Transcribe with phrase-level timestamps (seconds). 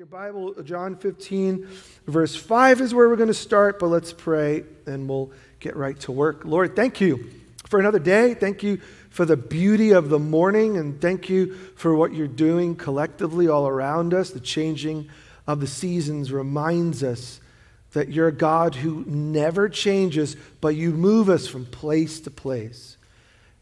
[0.00, 1.68] your Bible, John 15,
[2.06, 6.00] verse 5 is where we're going to start, but let's pray and we'll get right
[6.00, 6.40] to work.
[6.46, 7.28] Lord, thank you
[7.66, 8.32] for another day.
[8.32, 12.76] Thank you for the beauty of the morning, and thank you for what you're doing
[12.76, 14.30] collectively all around us.
[14.30, 15.10] The changing
[15.46, 17.38] of the seasons reminds us
[17.92, 22.96] that you're a God who never changes, but you move us from place to place.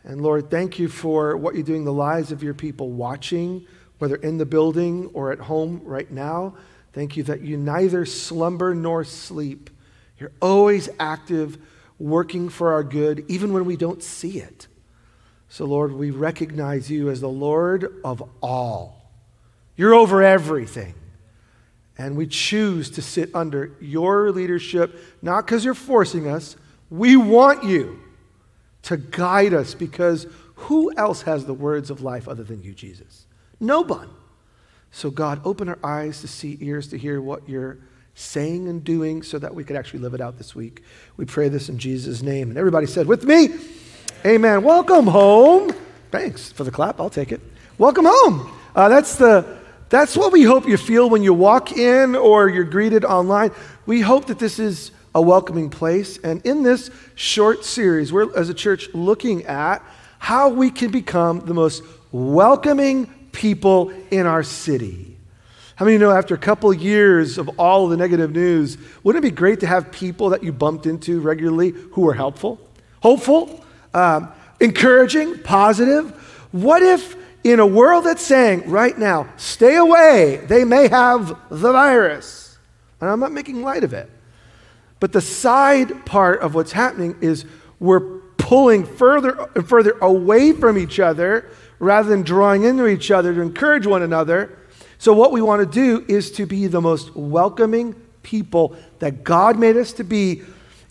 [0.05, 3.67] And Lord, thank you for what you're doing, the lives of your people watching
[3.99, 6.55] whether in the building or at home right now.
[6.93, 9.71] Thank you that you neither slumber nor sleep.
[10.19, 11.59] You're always active,
[11.99, 14.67] working for our good, even when we don't see it.
[15.49, 19.11] So, Lord, we recognize you as the Lord of all.
[19.77, 20.95] You're over everything.
[21.97, 26.57] And we choose to sit under your leadership, not because you're forcing us.
[26.91, 28.01] We want you
[28.83, 33.27] to guide us because who else has the words of life other than you, Jesus?
[33.61, 34.11] No one.
[34.91, 37.79] So, God, open our eyes to see, ears to hear what you're
[38.15, 40.83] saying and doing so that we could actually live it out this week.
[41.17, 42.49] We pray this in Jesus' name.
[42.49, 43.51] And everybody said, with me,
[44.27, 44.65] Amen.
[44.65, 45.73] Welcome home.
[46.11, 46.99] Thanks for the clap.
[46.99, 47.41] I'll take it.
[47.79, 48.53] Welcome home.
[48.75, 49.59] Uh, that's, the,
[49.91, 53.53] that's what we hope you feel when you walk in or you're greeted online.
[53.87, 56.19] We hope that this is a welcoming place.
[56.19, 59.85] And in this short series, we're as a church looking at
[60.19, 65.17] how we can become the most welcoming people in our city.
[65.77, 69.31] How many know after a couple years of all of the negative news, wouldn't it
[69.31, 72.61] be great to have people that you bumped into regularly who were helpful,
[73.01, 76.11] hopeful, um, encouraging, positive?
[76.51, 81.71] What if in a world that's saying right now, stay away, they may have the
[81.71, 82.59] virus?
[83.01, 84.11] And I'm not making light of it.
[85.01, 87.45] But the side part of what's happening is
[87.79, 93.35] we're pulling further and further away from each other rather than drawing into each other
[93.35, 94.59] to encourage one another.
[94.99, 99.59] So, what we want to do is to be the most welcoming people that God
[99.59, 100.43] made us to be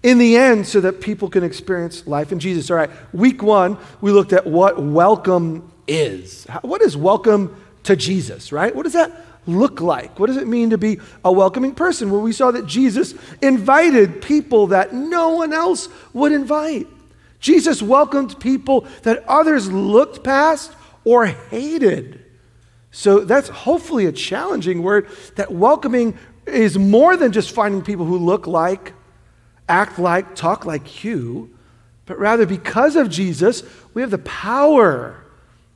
[0.04, 2.72] in the end so that people can experience life in Jesus.
[2.72, 6.46] All right, week one, we looked at what welcome is.
[6.62, 8.76] What is welcome to Jesus, right?
[8.76, 10.20] What does that look like?
[10.20, 12.12] What does it mean to be a welcoming person?
[12.12, 16.88] Well, we saw that Jesus invited people that no one else would invite.
[17.40, 20.72] Jesus welcomed people that others looked past
[21.04, 22.24] or hated.
[22.92, 28.18] So that's hopefully a challenging word that welcoming is more than just finding people who
[28.18, 28.94] look like,
[29.70, 31.56] act like, talk like you,
[32.06, 35.24] but rather because of Jesus, we have the power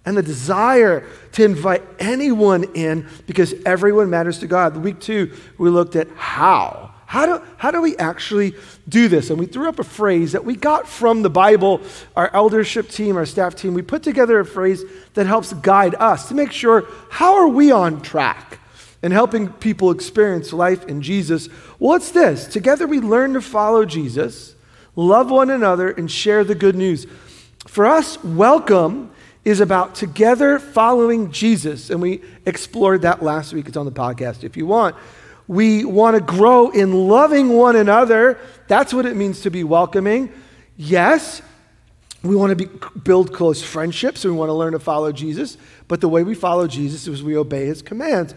[0.05, 4.77] and the desire to invite anyone in because everyone matters to God.
[4.77, 6.90] Week two, we looked at how.
[7.11, 8.55] How do, how do we actually
[8.87, 9.31] do this?
[9.31, 11.81] And we threw up a phrase that we got from the Bible,
[12.15, 13.73] our eldership team, our staff team.
[13.73, 14.85] We put together a phrase
[15.15, 18.59] that helps guide us to make sure how are we on track
[19.03, 21.49] in helping people experience life in Jesus?
[21.79, 24.55] Well, it's this together we learn to follow Jesus,
[24.95, 27.07] love one another, and share the good news.
[27.67, 29.11] For us, welcome
[29.43, 31.89] is about together following Jesus.
[31.89, 33.67] And we explored that last week.
[33.67, 34.95] It's on the podcast if you want.
[35.51, 38.39] We want to grow in loving one another.
[38.69, 40.31] That's what it means to be welcoming.
[40.77, 41.41] Yes,
[42.23, 42.71] we want to be,
[43.03, 45.57] build close friendships we want to learn to follow Jesus.
[45.89, 48.33] But the way we follow Jesus is we obey his commands.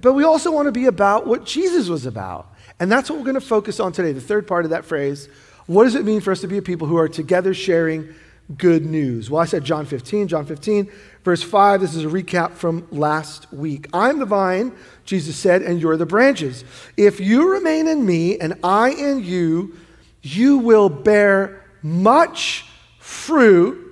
[0.00, 2.52] But we also want to be about what Jesus was about.
[2.80, 4.10] And that's what we're going to focus on today.
[4.10, 5.28] The third part of that phrase
[5.66, 8.12] what does it mean for us to be a people who are together sharing
[8.56, 9.30] good news?
[9.30, 10.28] Well, I said John 15.
[10.28, 10.90] John 15,
[11.24, 13.88] verse 5, this is a recap from last week.
[13.92, 14.72] I'm the vine,
[15.04, 16.64] Jesus said, and you're the branches.
[16.96, 19.76] If you remain in me and I in you,
[20.22, 22.64] you will bear much
[22.98, 23.82] fruit.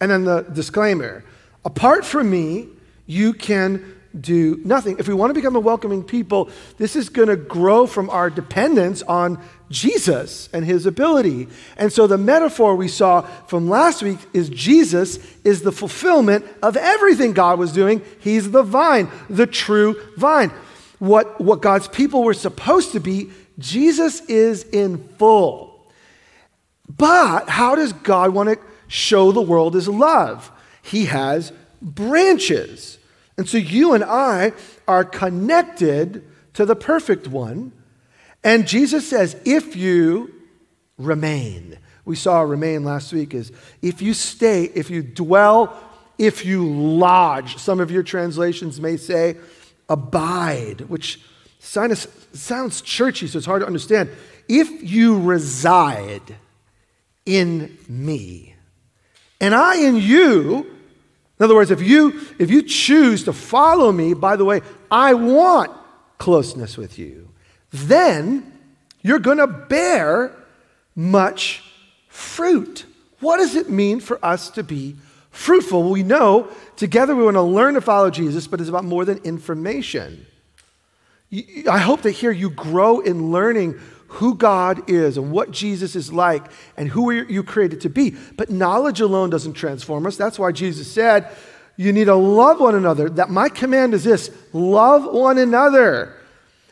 [0.00, 1.24] And then the disclaimer
[1.64, 2.68] apart from me,
[3.06, 4.96] you can do nothing.
[4.98, 8.30] If we want to become a welcoming people, this is going to grow from our
[8.30, 11.48] dependence on Jesus and his ability.
[11.76, 16.76] And so the metaphor we saw from last week is Jesus is the fulfillment of
[16.76, 18.02] everything God was doing.
[18.18, 20.50] He's the vine, the true vine.
[20.98, 25.86] What, what God's people were supposed to be, Jesus is in full.
[26.96, 28.58] But how does God want to
[28.88, 30.50] show the world his love?
[30.82, 32.98] He has branches.
[33.38, 34.52] And so you and I
[34.88, 36.24] are connected
[36.54, 37.72] to the perfect one.
[38.42, 40.34] And Jesus says, if you
[40.98, 43.52] remain, we saw remain last week is
[43.82, 45.76] if you stay, if you dwell,
[46.18, 47.58] if you lodge.
[47.58, 49.36] Some of your translations may say
[49.88, 51.20] abide, which
[51.58, 54.10] sounds churchy, so it's hard to understand.
[54.48, 56.36] If you reside
[57.26, 58.54] in me,
[59.40, 60.66] and I in you,
[61.38, 64.60] in other words, if you, if you choose to follow me, by the way,
[64.90, 65.70] I want
[66.18, 67.30] closeness with you,
[67.70, 68.52] then
[69.02, 70.34] you're going to bear
[70.94, 71.62] much
[72.08, 72.84] fruit.
[73.20, 74.96] What does it mean for us to be
[75.30, 75.90] fruitful?
[75.90, 79.18] We know together we want to learn to follow Jesus, but it's about more than
[79.18, 80.26] information.
[81.70, 83.78] I hope that here you grow in learning
[84.08, 86.44] who God is and what Jesus is like
[86.76, 88.16] and who you created to be.
[88.36, 90.16] But knowledge alone doesn't transform us.
[90.16, 91.30] That's why Jesus said,
[91.76, 93.08] You need to love one another.
[93.08, 96.16] That my command is this love one another.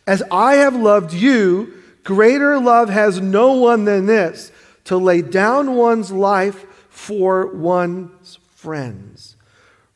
[0.09, 4.51] As I have loved you, greater love has no one than this
[4.85, 9.37] to lay down one's life for one's friends.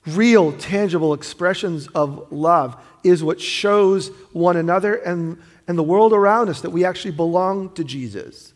[0.07, 6.51] Real, tangible expressions of love is what shows one another and, and the world around
[6.51, 8.53] us that we actually belong to Jesus.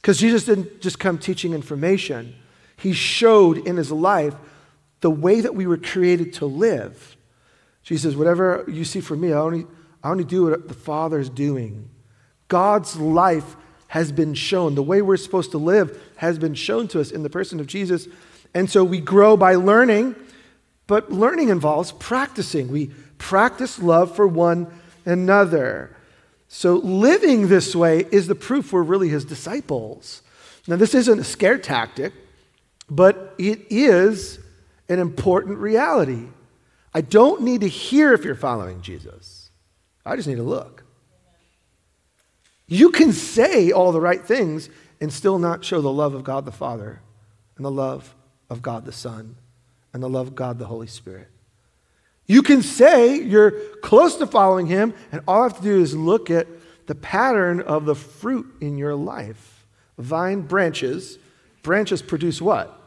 [0.00, 2.34] Because Jesus didn't just come teaching information,
[2.76, 4.34] He showed in His life
[5.00, 7.16] the way that we were created to live.
[7.84, 9.64] Jesus Whatever you see from me, I only,
[10.02, 11.88] I only do what the Father's doing.
[12.48, 13.56] God's life
[13.88, 14.74] has been shown.
[14.74, 17.66] The way we're supposed to live has been shown to us in the person of
[17.66, 18.08] Jesus.
[18.54, 20.16] And so we grow by learning,
[20.86, 22.68] but learning involves practicing.
[22.68, 24.66] We practice love for one
[25.04, 25.96] another.
[26.48, 30.22] So living this way is the proof we're really his disciples.
[30.66, 32.12] Now, this isn't a scare tactic,
[32.90, 34.38] but it is
[34.88, 36.26] an important reality.
[36.94, 39.41] I don't need to hear if you're following Jesus,
[40.04, 40.84] I just need to look.
[42.66, 44.70] You can say all the right things
[45.00, 47.00] and still not show the love of God the Father
[47.56, 48.14] and the love
[48.48, 49.36] of God the Son
[49.92, 51.28] and the love of God the Holy Spirit.
[52.26, 53.50] You can say you're
[53.82, 56.46] close to following Him, and all I have to do is look at
[56.86, 59.66] the pattern of the fruit in your life.
[59.98, 61.18] Vine branches,
[61.62, 62.78] branches produce what?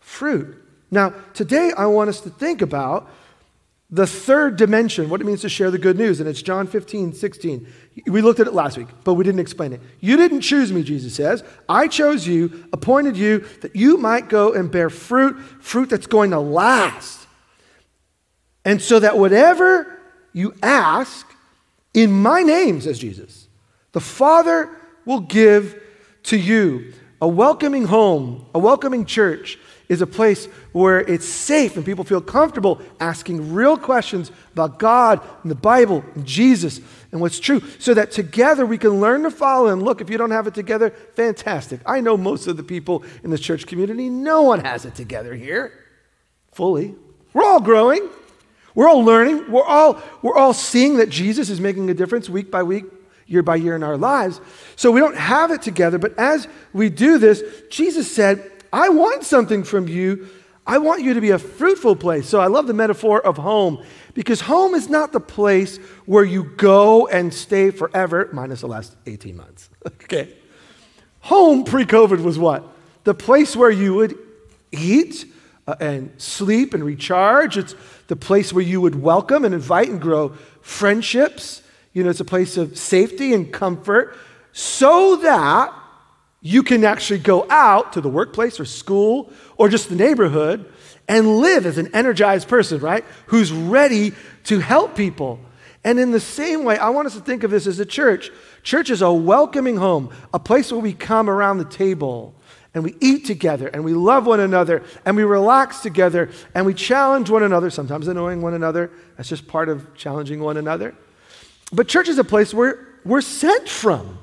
[0.00, 0.56] Fruit.
[0.90, 3.10] Now, today I want us to think about
[3.94, 7.12] the third dimension, what it means to share the good news, and it's John 15,
[7.12, 7.64] 16.
[8.08, 9.80] We looked at it last week, but we didn't explain it.
[10.00, 11.44] You didn't choose me, Jesus says.
[11.68, 16.32] I chose you, appointed you, that you might go and bear fruit, fruit that's going
[16.32, 17.28] to last.
[18.64, 20.00] And so that whatever
[20.32, 21.24] you ask
[21.92, 23.46] in my name, says Jesus,
[23.92, 24.70] the Father
[25.04, 25.80] will give
[26.24, 26.92] to you
[27.22, 29.56] a welcoming home, a welcoming church,
[29.94, 35.20] is a place where it's safe and people feel comfortable asking real questions about God
[35.42, 36.80] and the Bible and Jesus
[37.12, 39.80] and what's true so that together we can learn to follow Him.
[39.80, 41.80] Look, if you don't have it together, fantastic.
[41.86, 45.34] I know most of the people in the church community, no one has it together
[45.34, 45.72] here
[46.52, 46.94] fully.
[47.32, 48.08] We're all growing.
[48.74, 49.50] We're all learning.
[49.50, 52.84] We're all, we're all seeing that Jesus is making a difference week by week,
[53.26, 54.40] year by year in our lives.
[54.76, 59.22] So we don't have it together, but as we do this, Jesus said, I want
[59.22, 60.26] something from you.
[60.66, 62.28] I want you to be a fruitful place.
[62.28, 63.84] So I love the metaphor of home
[64.14, 65.76] because home is not the place
[66.06, 69.70] where you go and stay forever, minus the last 18 months.
[69.86, 70.34] okay.
[71.20, 72.66] Home pre COVID was what?
[73.04, 74.18] The place where you would
[74.72, 75.24] eat
[75.68, 77.56] uh, and sleep and recharge.
[77.56, 77.76] It's
[78.08, 80.30] the place where you would welcome and invite and grow
[80.62, 81.62] friendships.
[81.92, 84.16] You know, it's a place of safety and comfort
[84.52, 85.72] so that
[86.46, 90.70] you can actually go out to the workplace or school or just the neighborhood
[91.08, 93.02] and live as an energized person, right?
[93.28, 94.12] Who's ready
[94.44, 95.40] to help people.
[95.84, 98.30] And in the same way, I want us to think of this as a church.
[98.62, 102.34] Church is a welcoming home, a place where we come around the table
[102.74, 106.74] and we eat together and we love one another and we relax together and we
[106.74, 108.90] challenge one another, sometimes annoying one another.
[109.16, 110.94] That's just part of challenging one another.
[111.72, 114.18] But church is a place where we're sent from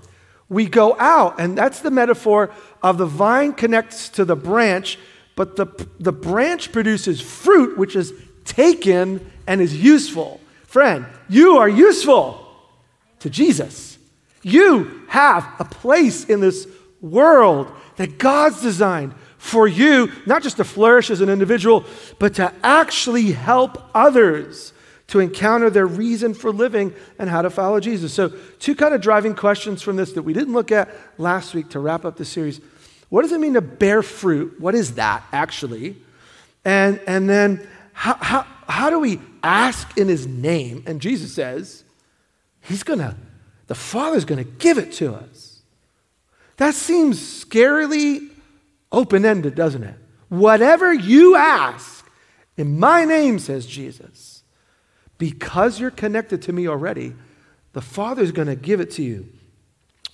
[0.51, 1.39] we go out.
[1.39, 2.51] And that's the metaphor
[2.83, 4.99] of the vine connects to the branch,
[5.37, 5.65] but the,
[5.97, 10.41] the branch produces fruit, which is taken and is useful.
[10.67, 12.45] Friend, you are useful
[13.19, 13.97] to Jesus.
[14.43, 16.67] You have a place in this
[16.99, 21.85] world that God's designed for you, not just to flourish as an individual,
[22.19, 24.73] but to actually help others
[25.11, 28.13] to encounter their reason for living and how to follow Jesus.
[28.13, 31.69] So, two kind of driving questions from this that we didn't look at last week
[31.71, 32.61] to wrap up the series.
[33.09, 34.57] What does it mean to bear fruit?
[34.57, 35.97] What is that actually?
[36.63, 40.81] And, and then, how, how, how do we ask in his name?
[40.87, 41.83] And Jesus says,
[42.61, 43.17] He's gonna,
[43.67, 45.61] the Father's gonna give it to us.
[46.55, 48.29] That seems scarily
[48.93, 49.95] open ended, doesn't it?
[50.29, 52.09] Whatever you ask
[52.55, 54.30] in my name, says Jesus
[55.21, 57.13] because you're connected to me already,
[57.73, 59.29] the Father's going to give it to you.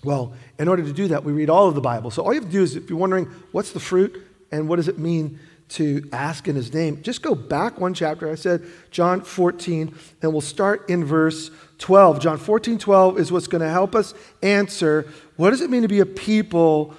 [0.04, 2.12] Well, in order to do that, we read all of the Bible.
[2.12, 3.24] So all you have to do is, if you're wondering,
[3.54, 4.22] what's the fruit
[4.52, 8.30] and what does it mean to ask in his name, just go back one chapter.
[8.30, 12.20] I said John 14, and we'll start in verse 12.
[12.20, 15.88] John 14, 12 is what's going to help us answer what does it mean to
[15.88, 16.94] be a people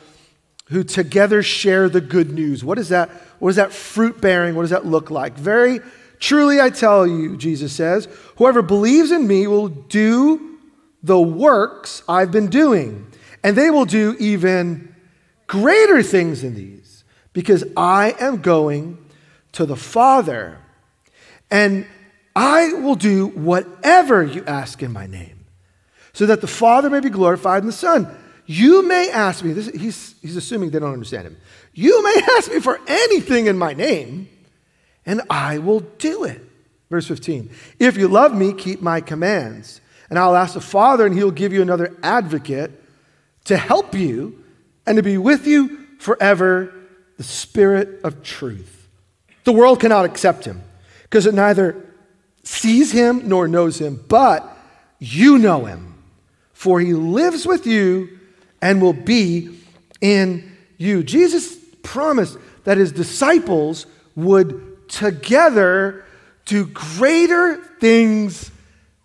[0.70, 2.64] who together share the good news?
[2.64, 3.10] What is that?
[3.38, 4.54] What is that fruit bearing?
[4.54, 5.34] What does that look like?
[5.34, 5.80] Very
[6.18, 10.58] truly, I tell you, Jesus says, whoever believes in me will do
[11.02, 13.06] the works I've been doing,
[13.42, 14.94] and they will do even
[15.46, 18.98] greater things than these, because I am going
[19.52, 20.58] to the Father,
[21.50, 21.86] and
[22.34, 25.46] I will do whatever you ask in my name,
[26.12, 28.14] so that the Father may be glorified in the Son.
[28.46, 31.36] You may ask me, this, he's, he's assuming they don't understand him.
[31.74, 34.28] You may ask me for anything in my name,
[35.08, 36.40] and I will do it.
[36.90, 37.50] Verse 15
[37.80, 41.52] If you love me, keep my commands, and I'll ask the Father, and he'll give
[41.52, 42.70] you another advocate
[43.46, 44.44] to help you
[44.86, 46.72] and to be with you forever
[47.16, 48.88] the Spirit of truth.
[49.44, 50.62] The world cannot accept him
[51.04, 51.84] because it neither
[52.44, 54.56] sees him nor knows him, but
[54.98, 55.94] you know him,
[56.52, 58.18] for he lives with you
[58.60, 59.58] and will be
[60.02, 61.02] in you.
[61.02, 66.04] Jesus promised that his disciples would together
[66.44, 68.50] do greater things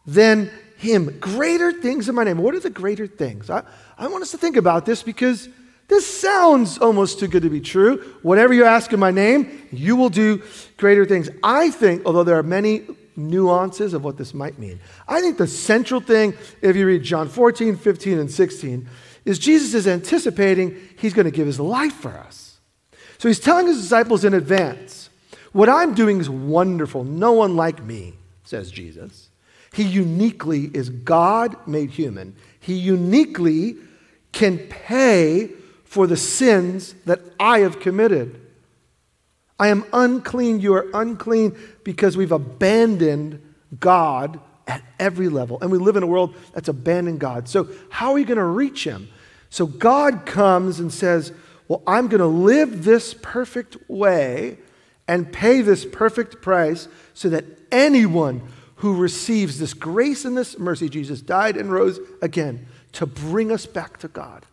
[0.06, 1.18] than him.
[1.20, 2.38] Greater things in my name.
[2.38, 3.50] What are the greater things?
[3.50, 3.63] I,
[3.98, 5.50] I want us to think about this because
[5.88, 8.02] this sounds almost too good to be true.
[8.22, 10.42] Whatever you ask in my name, you will do
[10.78, 11.30] greater things.
[11.44, 12.84] I think, although there are many
[13.16, 17.28] nuances of what this might mean, I think the central thing, if you read John
[17.30, 18.88] 14, 15, and 16,
[19.25, 22.60] is Jesus is anticipating he's going to give his life for us.
[23.18, 25.10] So he's telling his disciples in advance,
[25.53, 27.03] What I'm doing is wonderful.
[27.03, 29.29] No one like me, says Jesus.
[29.72, 32.36] He uniquely is God made human.
[32.60, 33.75] He uniquely
[34.31, 35.51] can pay
[35.83, 38.39] for the sins that I have committed.
[39.60, 43.41] I am unclean, you are unclean because we've abandoned
[43.79, 45.60] God at every level.
[45.62, 47.48] And we live in a world that's abandoned God.
[47.48, 49.10] So, how are you going to reach Him?
[49.50, 51.31] So, God comes and says,
[51.67, 54.57] Well, I'm going to live this perfect way
[55.13, 58.41] and pay this perfect price so that anyone
[58.77, 63.67] who receives this grace and this mercy, Jesus died and rose again to bring us
[63.67, 64.48] back to God.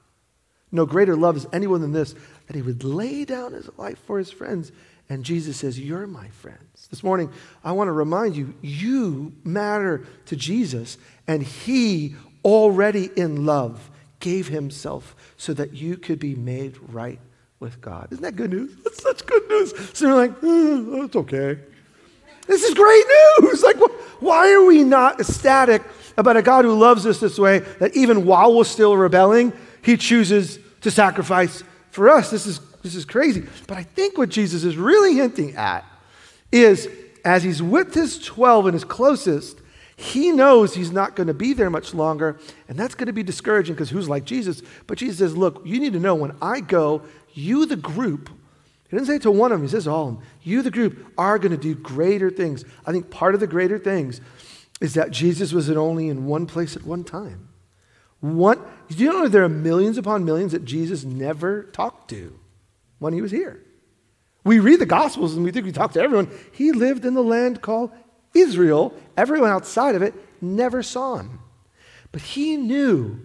[0.71, 2.14] No greater love is anyone than this,
[2.47, 4.71] that he would lay down his life for his friends.
[5.09, 6.88] And Jesus says, You're my friends.
[6.90, 7.33] This morning,
[7.64, 14.49] I want to remind you, you matter to Jesus, and he already in love gave
[14.49, 17.19] himself so that you could be made right
[17.61, 18.09] with God.
[18.11, 18.75] Isn't that good news?
[18.83, 19.73] That's such good news.
[19.93, 21.59] So you're like, hmm, oh, it's okay.
[22.47, 23.05] This is great
[23.40, 23.62] news.
[23.62, 23.76] Like,
[24.21, 25.83] why are we not ecstatic
[26.17, 29.52] about a God who loves us this way that even while we're still rebelling,
[29.83, 32.31] he chooses to sacrifice for us.
[32.31, 33.45] This is, this is crazy.
[33.67, 35.85] But I think what Jesus is really hinting at
[36.50, 36.88] is
[37.25, 39.61] as he's with his 12 and his closest,
[40.00, 42.38] he knows he's not going to be there much longer,
[42.69, 44.62] and that's going to be discouraging because who's like Jesus?
[44.87, 47.02] But Jesus says, Look, you need to know when I go,
[47.35, 48.31] you, the group,
[48.89, 50.71] he doesn't say it to one of them, he says all of them, you, the
[50.71, 52.65] group, are going to do greater things.
[52.85, 54.21] I think part of the greater things
[54.81, 57.49] is that Jesus was only in one place at one time.
[58.21, 62.39] One, do you know there are millions upon millions that Jesus never talked to
[62.99, 63.63] when he was here?
[64.45, 66.31] We read the Gospels and we think we talk to everyone.
[66.53, 67.93] He lived in the land called
[68.35, 68.95] Israel.
[69.17, 71.41] Everyone outside of it never saw him.
[72.13, 73.21] But he knew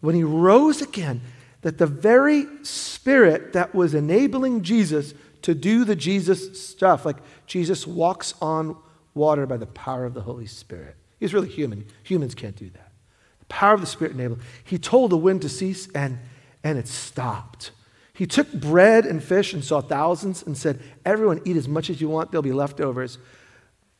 [0.00, 1.20] when he rose again
[1.62, 7.86] that the very spirit that was enabling Jesus to do the Jesus stuff, like Jesus
[7.86, 8.76] walks on
[9.14, 10.96] water by the power of the Holy Spirit.
[11.18, 11.86] He's really human.
[12.04, 12.92] Humans can't do that
[13.40, 14.40] The power of the Spirit enabled.
[14.64, 16.18] He told the wind to cease, and,
[16.62, 17.72] and it stopped.
[18.12, 22.00] He took bread and fish and saw thousands and said, Everyone eat as much as
[22.00, 23.18] you want, there'll be leftovers.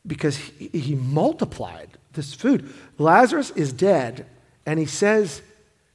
[0.05, 2.73] Because he, he multiplied this food.
[2.99, 4.27] Lazarus is dead,
[4.67, 5.43] and he says,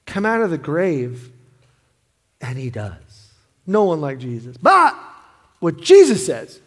[0.05, 1.32] Come out of the grave.
[2.43, 3.31] And he does.
[3.65, 4.57] No one like Jesus.
[4.57, 4.93] But
[5.59, 6.59] what Jesus says,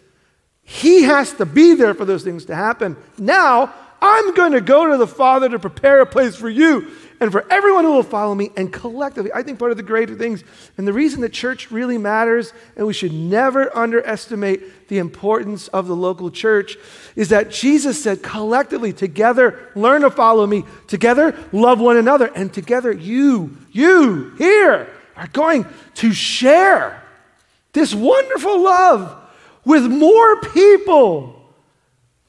[0.63, 2.97] he has to be there for those things to happen.
[3.19, 6.91] Now, I'm going to go to the Father to prepare a place for you
[7.21, 8.51] and for everyone who will follow me.
[8.57, 10.45] And collectively, I think part of the greater things,
[10.79, 15.87] and the reason the church really matters, and we should never underestimate the importance of
[15.87, 16.77] the local church,
[17.17, 20.65] is that Jesus said, collectively, together, learn to follow me.
[20.89, 22.31] Together, love one another.
[22.35, 27.03] And together, you, you here are going to share
[27.73, 29.17] this wonderful love
[29.65, 31.53] with more people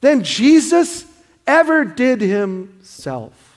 [0.00, 1.04] than Jesus
[1.46, 3.56] ever did himself.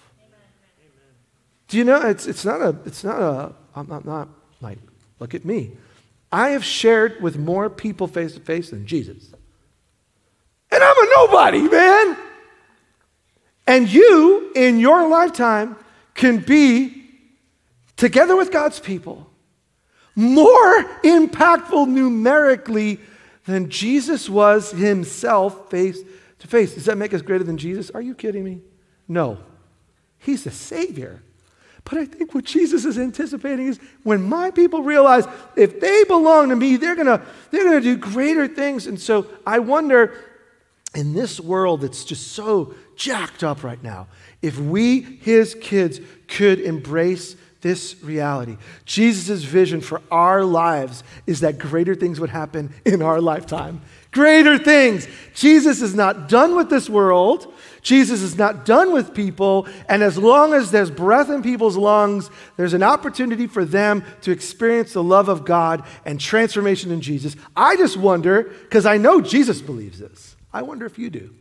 [1.67, 4.27] Do you know, it's, it's not a, it's not a, I'm not, not
[4.59, 4.77] like,
[5.19, 5.71] look at me.
[6.31, 9.33] I have shared with more people face to face than Jesus.
[10.71, 12.17] And I'm a nobody, man.
[13.67, 15.75] And you, in your lifetime,
[16.13, 17.00] can be,
[18.01, 19.29] together with God's people,
[20.15, 22.99] more impactful numerically
[23.45, 25.99] than Jesus was himself face
[26.39, 26.73] to face.
[26.73, 27.91] Does that make us greater than Jesus?
[27.91, 28.61] Are you kidding me?
[29.07, 29.37] No.
[30.17, 31.21] He's the Savior.
[31.83, 36.49] But I think what Jesus is anticipating is when my people realize if they belong
[36.49, 38.87] to me, they're gonna, they're gonna do greater things.
[38.87, 40.17] And so I wonder
[40.95, 44.07] in this world that's just so jacked up right now,
[44.41, 48.57] if we, his kids, could embrace this reality.
[48.85, 53.81] Jesus' vision for our lives is that greater things would happen in our lifetime.
[54.11, 55.07] Greater things.
[55.33, 57.53] Jesus is not done with this world.
[57.81, 59.67] Jesus is not done with people.
[59.87, 64.31] And as long as there's breath in people's lungs, there's an opportunity for them to
[64.31, 67.35] experience the love of God and transformation in Jesus.
[67.55, 70.35] I just wonder, because I know Jesus believes this.
[70.51, 71.33] I wonder if you do.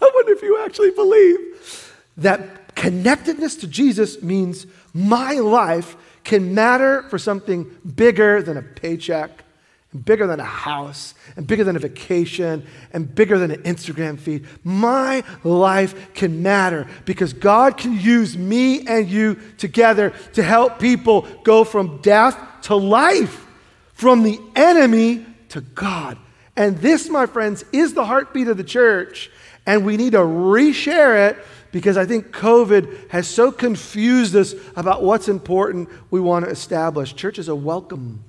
[0.00, 7.02] I wonder if you actually believe that connectedness to Jesus means my life can matter
[7.10, 9.44] for something bigger than a paycheck,
[9.92, 14.16] and bigger than a house, and bigger than a vacation, and bigger than an Instagram
[14.16, 14.46] feed.
[14.62, 21.26] My life can matter because God can use me and you together to help people
[21.42, 23.44] go from death to life,
[23.92, 26.16] from the enemy to God.
[26.54, 29.30] And this, my friends, is the heartbeat of the church,
[29.66, 31.38] and we need to reshare it
[31.72, 37.14] because I think COVID has so confused us about what's important we want to establish.
[37.14, 38.24] Church is a welcome,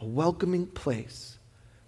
[0.00, 1.36] a welcoming place.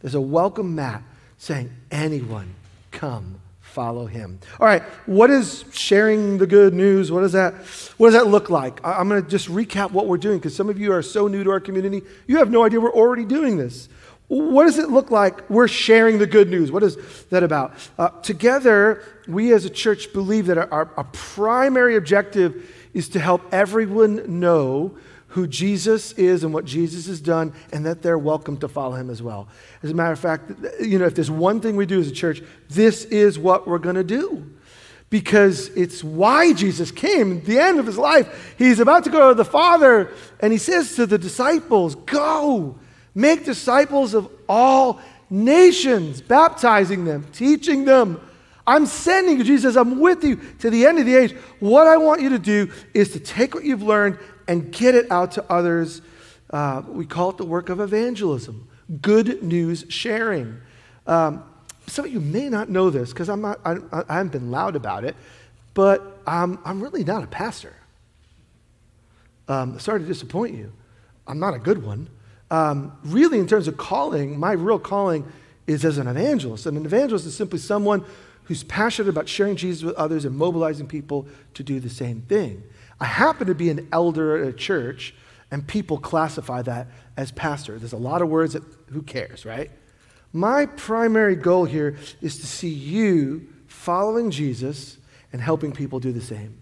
[0.01, 1.03] There's a welcome mat
[1.39, 2.55] saying, anyone
[2.91, 4.39] come follow him.
[4.61, 7.11] All right, what is sharing the good news?
[7.11, 7.55] What does that,
[7.97, 8.81] what does that look like?
[8.85, 11.43] I'm going to just recap what we're doing because some of you are so new
[11.43, 13.89] to our community, you have no idea we're already doing this.
[14.29, 16.73] What does it look like we're sharing the good news?
[16.73, 17.75] What is that about?
[17.99, 23.43] Uh, together, we as a church believe that our, our primary objective is to help
[23.53, 24.97] everyone know
[25.29, 29.11] who Jesus is and what Jesus has done, and that they're welcome to follow him
[29.11, 29.49] as well.
[29.83, 32.13] As a matter of fact, you know, if there's one thing we do as a
[32.13, 34.49] church, this is what we're going to do.
[35.11, 37.39] Because it's why Jesus came.
[37.39, 40.59] At the end of his life, he's about to go to the Father, and he
[40.59, 42.79] says to the disciples, Go
[43.15, 45.01] Make disciples of all
[45.31, 48.21] nations, baptizing them, teaching them.
[48.67, 49.45] I'm sending you.
[49.45, 51.33] Jesus I'm with you to the end of the age.
[51.61, 55.11] What I want you to do is to take what you've learned and get it
[55.11, 56.03] out to others.
[56.51, 58.69] Uh, we call it the work of evangelism,
[59.03, 60.61] good news sharing.
[61.07, 61.45] Um,
[61.87, 63.77] some of you may not know this because I'm not, I,
[64.09, 65.15] haven't been loud about it,
[65.75, 67.75] but I'm really not a pastor.
[69.47, 70.73] Um, sorry to disappoint you.
[71.27, 72.09] I'm not a good one
[72.51, 75.31] um, really, in terms of calling, my real calling
[75.67, 76.67] is as an evangelist.
[76.67, 78.05] And an evangelist is simply someone
[78.45, 82.63] who's passionate about sharing Jesus with others and mobilizing people to do the same thing.
[83.01, 85.15] I happen to be an elder at a church,
[85.51, 87.79] and people classify that as pastor.
[87.79, 89.71] There's a lot of words that, who cares, right?
[90.33, 94.99] My primary goal here is to see you following Jesus
[95.33, 96.61] and helping people do the same.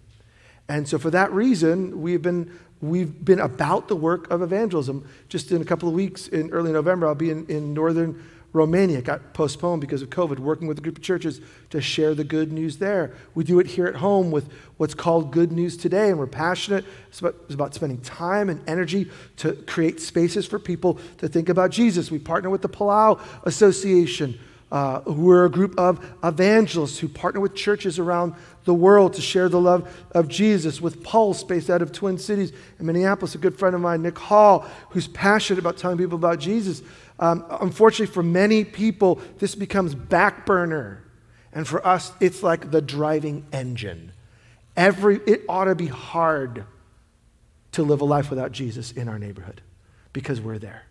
[0.69, 5.07] And so, for that reason, we've been we've been about the work of evangelism.
[5.29, 8.21] Just in a couple of weeks, in early November, I'll be in, in northern
[8.53, 8.99] Romania.
[8.99, 12.23] It got postponed because of COVID, working with a group of churches to share the
[12.23, 13.13] good news there.
[13.33, 16.85] We do it here at home with what's called Good News Today, and we're passionate.
[17.09, 21.49] It's about, it's about spending time and energy to create spaces for people to think
[21.49, 22.11] about Jesus.
[22.11, 24.39] We partner with the Palau Association.
[24.73, 28.33] Uh, who are a group of evangelists who partner with churches around
[28.65, 30.81] the world to share the love of Jesus.
[30.81, 34.17] With Pulse, based out of Twin Cities in Minneapolis, a good friend of mine, Nick
[34.17, 36.81] Hall, who's passionate about telling people about Jesus.
[37.19, 41.03] Um, unfortunately, for many people, this becomes back burner.
[41.51, 44.11] And for us, it's like the driving engine.
[44.75, 46.65] Every, it ought to be hard
[47.73, 49.61] to live a life without Jesus in our neighborhood
[50.13, 50.85] because we're there.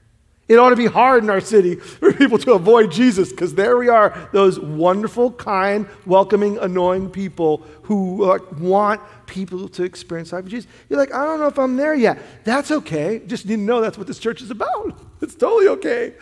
[0.49, 3.77] It ought to be hard in our city for people to avoid Jesus because there
[3.77, 10.45] we are, those wonderful, kind, welcoming, annoying people who uh, want people to experience life
[10.45, 10.71] with Jesus.
[10.89, 12.19] You're like, I don't know if I'm there yet.
[12.45, 13.23] That's okay.
[13.27, 14.99] Just need to know that's what this church is about.
[15.23, 16.15] It's totally okay.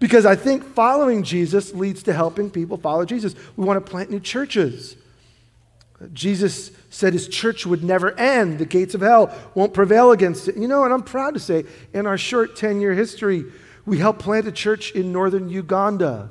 [0.00, 3.36] Because I think following Jesus leads to helping people follow Jesus.
[3.56, 4.96] We want to plant new churches.
[6.12, 8.58] Jesus said his church would never end.
[8.58, 10.56] The gates of hell won't prevail against it.
[10.56, 13.44] You know, and I'm proud to say, in our short 10 year history,
[13.84, 16.30] we helped plant a church in northern Uganda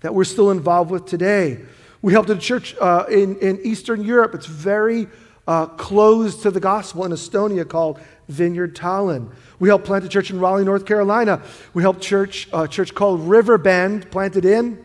[0.00, 1.60] that we're still involved with today.
[2.02, 4.34] We helped a church uh, in, in Eastern Europe.
[4.34, 5.08] It's very
[5.46, 9.32] uh, closed to the gospel in Estonia called Vineyard Tallinn.
[9.58, 11.42] We helped plant a church in Raleigh, North Carolina.
[11.74, 14.84] We helped church a church called River Bend, planted in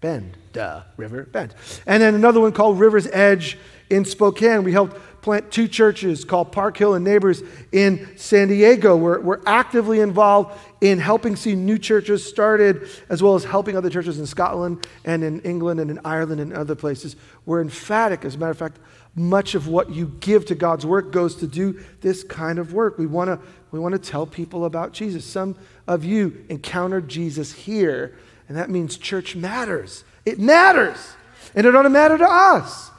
[0.00, 1.54] Bend, duh, River Bend.
[1.86, 3.58] And then another one called River's Edge
[3.90, 4.64] in Spokane.
[4.64, 8.96] We helped plant two churches called Park Hill and Neighbors in San Diego.
[8.96, 13.90] We're, we're actively involved in helping see new churches started, as well as helping other
[13.90, 17.16] churches in Scotland and in England and in Ireland and other places.
[17.46, 18.78] We're emphatic, as a matter of fact,
[19.16, 22.98] much of what you give to God's work goes to do this kind of work.
[22.98, 23.38] We want to
[23.70, 25.24] we want to tell people about Jesus.
[25.24, 25.56] Some
[25.88, 28.16] of you encountered Jesus here,
[28.48, 30.04] and that means church matters.
[30.24, 31.14] It matters.
[31.54, 32.90] And it to matter to us.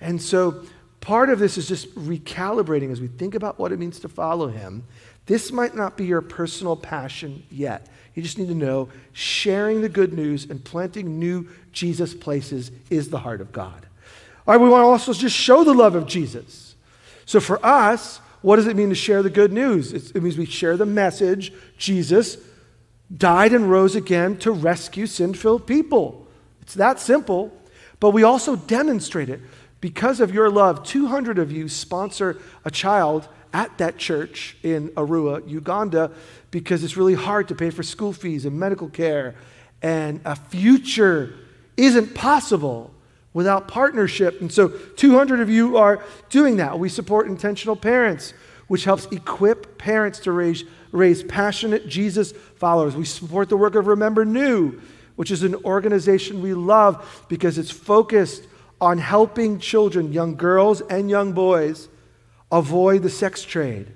[0.00, 0.62] And so
[1.00, 4.48] part of this is just recalibrating as we think about what it means to follow
[4.48, 4.84] him.
[5.26, 7.88] This might not be your personal passion yet.
[8.14, 13.08] You just need to know sharing the good news and planting new Jesus places is
[13.08, 13.86] the heart of God.
[14.46, 16.74] All right, we want to also just show the love of Jesus.
[17.24, 19.92] So for us, what does it mean to share the good news?
[19.92, 22.36] it means we share the message Jesus
[23.14, 26.23] died and rose again to rescue sin filled people.
[26.64, 27.52] It's that simple.
[28.00, 29.40] But we also demonstrate it.
[29.80, 35.48] Because of your love, 200 of you sponsor a child at that church in Arua,
[35.48, 36.10] Uganda,
[36.50, 39.36] because it's really hard to pay for school fees and medical care.
[39.80, 41.34] And a future
[41.76, 42.92] isn't possible
[43.32, 44.40] without partnership.
[44.40, 46.78] And so 200 of you are doing that.
[46.78, 48.32] We support intentional parents,
[48.68, 52.96] which helps equip parents to raise, raise passionate Jesus followers.
[52.96, 54.80] We support the work of Remember Nhu,
[55.16, 58.46] which is an organization we love because it's focused
[58.80, 61.88] on helping children, young girls and young boys,
[62.50, 63.86] avoid the sex trade.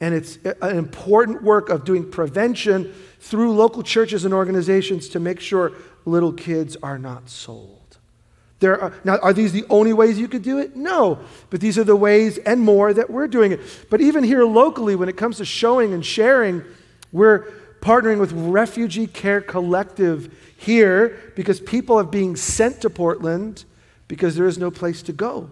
[0.00, 5.40] And it's an important work of doing prevention through local churches and organizations to make
[5.40, 5.72] sure
[6.04, 7.98] little kids are not sold.
[8.58, 10.76] There are, now, are these the only ways you could do it?
[10.76, 11.18] No.
[11.50, 13.60] But these are the ways and more that we're doing it.
[13.90, 16.62] But even here locally, when it comes to showing and sharing,
[17.12, 23.64] we're partnering with Refugee Care Collective here because people are being sent to Portland
[24.08, 25.50] because there is no place to go.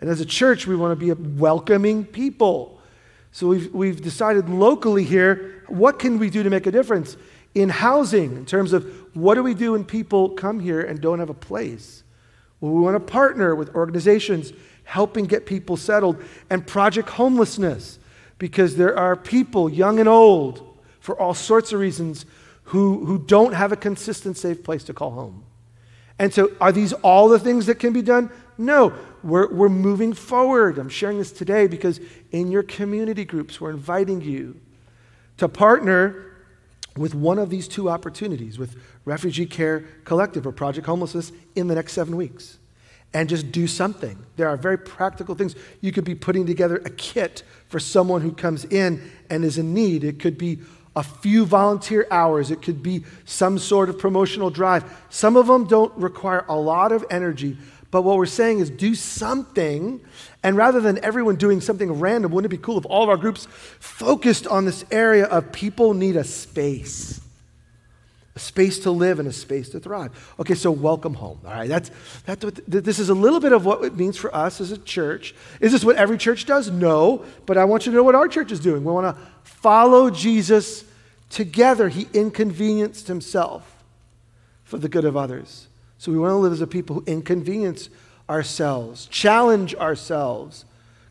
[0.00, 2.80] And as a church, we want to be a welcoming people.
[3.32, 7.16] So we've, we've decided locally here what can we do to make a difference
[7.54, 11.18] in housing, in terms of what do we do when people come here and don't
[11.18, 12.02] have a place?
[12.60, 14.52] Well, we want to partner with organizations
[14.84, 17.98] helping get people settled and project homelessness
[18.38, 20.67] because there are people, young and old,
[21.08, 22.26] for all sorts of reasons,
[22.64, 25.42] who, who don't have a consistent, safe place to call home.
[26.18, 28.30] And so, are these all the things that can be done?
[28.58, 28.92] No,
[29.22, 30.76] we're, we're moving forward.
[30.76, 31.98] I'm sharing this today because
[32.30, 34.60] in your community groups, we're inviting you
[35.38, 36.26] to partner
[36.94, 41.74] with one of these two opportunities with Refugee Care Collective or Project Homelessness in the
[41.74, 42.58] next seven weeks
[43.14, 44.18] and just do something.
[44.36, 45.56] There are very practical things.
[45.80, 49.72] You could be putting together a kit for someone who comes in and is in
[49.72, 50.04] need.
[50.04, 50.58] It could be
[50.98, 54.84] a few volunteer hours, it could be some sort of promotional drive.
[55.10, 57.56] Some of them don't require a lot of energy,
[57.92, 60.00] but what we're saying is do something.
[60.42, 63.16] And rather than everyone doing something random, wouldn't it be cool if all of our
[63.16, 63.46] groups
[63.78, 67.20] focused on this area of people need a space?
[68.34, 70.34] A space to live and a space to thrive.
[70.40, 71.38] Okay, so welcome home.
[71.46, 71.92] All right, that's,
[72.26, 74.78] that's what, this is a little bit of what it means for us as a
[74.78, 75.32] church.
[75.60, 76.72] Is this what every church does?
[76.72, 78.82] No, but I want you to know what our church is doing.
[78.82, 80.87] We want to follow Jesus
[81.30, 83.84] Together, he inconvenienced himself
[84.64, 85.66] for the good of others.
[85.98, 87.90] So we want to live as a people who inconvenience
[88.28, 90.64] ourselves, challenge ourselves,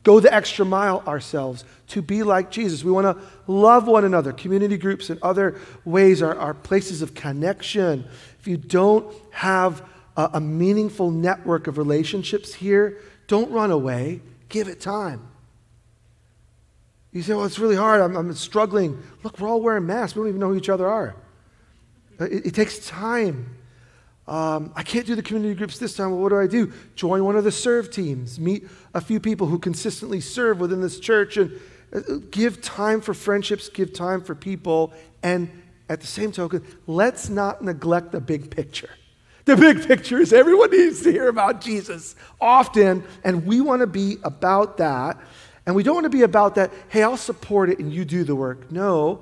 [0.03, 2.83] go the extra mile ourselves to be like Jesus.
[2.83, 4.31] We want to love one another.
[4.31, 8.05] Community groups and other ways are, are places of connection.
[8.39, 9.83] If you don't have
[10.15, 14.21] a, a meaningful network of relationships here, don't run away.
[14.49, 15.27] Give it time.
[17.11, 18.01] You say, well, it's really hard.
[18.01, 19.01] I'm, I'm struggling.
[19.23, 20.15] Look, we're all wearing masks.
[20.15, 21.15] We don't even know who each other are.
[22.19, 23.55] Uh, it, it takes time.
[24.27, 26.11] Um, I can't do the community groups this time.
[26.11, 26.73] Well, what do I do?
[26.95, 28.39] Join one of the serve teams.
[28.39, 31.57] Meet a few people who consistently serve within this church and
[31.93, 34.91] uh, give time for friendships, give time for people.
[35.23, 35.49] And
[35.87, 38.89] at the same token, let's not neglect the big picture.
[39.45, 43.87] The big picture is everyone needs to hear about Jesus often, and we want to
[43.87, 45.17] be about that.
[45.67, 48.23] And we don't want to be about that, hey, I'll support it and you do
[48.23, 48.71] the work.
[48.71, 49.19] No,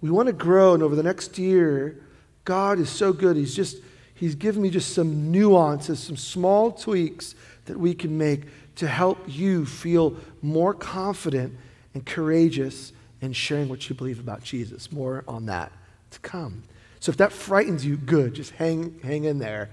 [0.00, 0.72] we want to grow.
[0.72, 2.02] And over the next year,
[2.44, 3.36] God is so good.
[3.36, 3.76] He's just,
[4.14, 7.34] He's given me just some nuances, some small tweaks
[7.66, 8.44] that we can make
[8.76, 11.56] to help you feel more confident
[11.92, 14.90] and courageous in sharing what you believe about Jesus.
[14.90, 15.72] More on that
[16.12, 16.62] to come.
[17.00, 18.34] So if that frightens you, good.
[18.34, 19.70] Just hang, hang in there.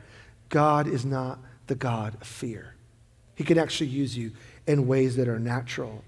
[0.50, 2.76] God is not the God of fear.
[3.36, 4.32] He can actually use you
[4.68, 6.04] in ways that are natural.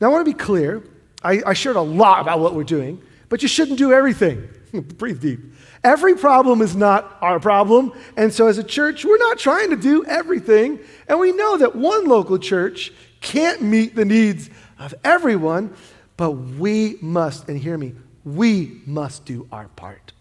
[0.00, 0.82] Now, I want to be clear.
[1.22, 4.48] I, I shared a lot about what we're doing, but you shouldn't do everything.
[4.72, 5.40] Breathe deep.
[5.84, 7.92] Every problem is not our problem.
[8.16, 10.78] And so, as a church, we're not trying to do everything.
[11.08, 15.74] And we know that one local church can't meet the needs of everyone,
[16.16, 20.12] but we must, and hear me, we must do our part.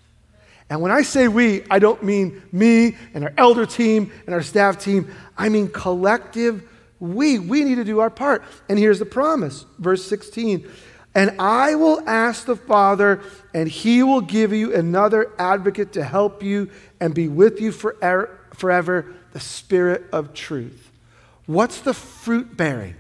[0.70, 4.44] And when I say we, I don't mean me and our elder team and our
[4.44, 5.14] staff team.
[5.38, 6.64] I mean collective
[7.00, 7.40] we.
[7.40, 8.44] We need to do our part.
[8.68, 10.70] And here's the promise, verse 16.
[11.16, 13.22] And I will ask the Father,
[13.54, 18.40] and he will give you another advocate to help you and be with you forever,
[18.54, 20.92] forever the Spirit of truth.
[21.46, 22.96] What's the fruit bearing?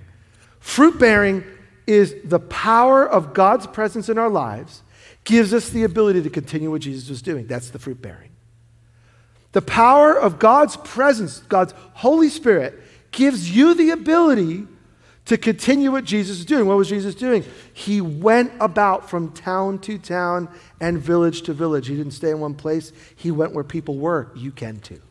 [0.59, 1.43] Fruit bearing
[1.85, 4.81] is the power of God's presence in our lives
[5.23, 7.45] gives us the ability to continue what Jesus was doing.
[7.45, 8.31] That's the fruit bearing.
[9.51, 12.79] The power of God's presence, God's Holy Spirit,
[13.11, 14.67] gives you the ability
[15.25, 16.65] to continue what Jesus is doing.
[16.65, 17.45] What was Jesus doing?
[17.71, 20.49] He went about from town to town
[20.81, 21.87] and village to village.
[21.87, 24.31] He didn't stay in one place, he went where people were.
[24.35, 25.01] You can too.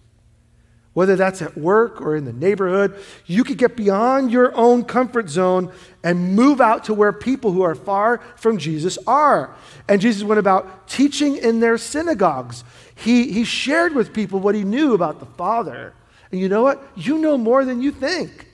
[0.92, 5.30] Whether that's at work or in the neighborhood, you could get beyond your own comfort
[5.30, 5.70] zone
[6.02, 9.54] and move out to where people who are far from Jesus are.
[9.88, 12.64] And Jesus went about teaching in their synagogues.
[12.96, 15.94] He, he shared with people what he knew about the Father.
[16.30, 16.86] And you know what?
[16.96, 18.46] You know more than you think.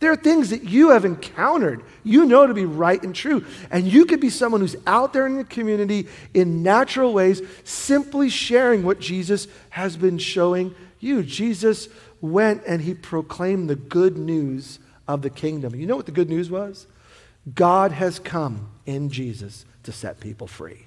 [0.00, 3.44] There are things that you have encountered, you know to be right and true.
[3.70, 8.28] And you could be someone who's out there in the community in natural ways, simply
[8.28, 11.22] sharing what Jesus has been showing you.
[11.22, 11.88] Jesus
[12.20, 15.76] went and he proclaimed the good news of the kingdom.
[15.76, 16.88] You know what the good news was?
[17.54, 20.86] God has come in Jesus to set people free.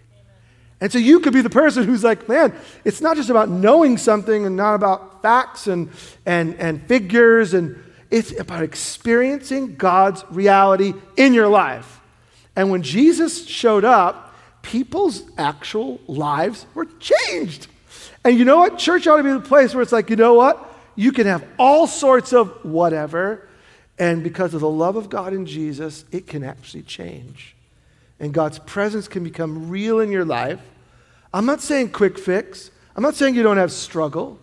[0.81, 3.97] And so you could be the person who's like, man, it's not just about knowing
[3.97, 5.89] something and not about facts and,
[6.25, 12.01] and, and figures, and it's about experiencing God's reality in your life.
[12.55, 17.67] And when Jesus showed up, people's actual lives were changed.
[18.23, 18.77] And you know what?
[18.77, 20.73] Church ought to be the place where it's like, you know what?
[20.95, 23.47] You can have all sorts of whatever,
[23.97, 27.55] and because of the love of God in Jesus, it can actually change
[28.19, 30.59] and God's presence can become real in your life.
[31.33, 34.39] I'm not saying quick fix, I'm not saying you don't have struggle,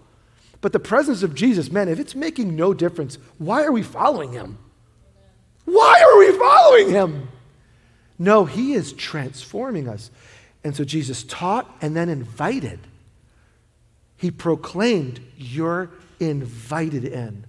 [0.61, 4.33] but the presence of Jesus, man, if it's making no difference, why are we following
[4.33, 4.59] him?
[5.65, 7.29] Why are we following him?
[8.19, 10.11] No, he is transforming us.
[10.63, 12.79] And so Jesus taught and then invited.
[14.17, 17.45] He proclaimed, You're invited in.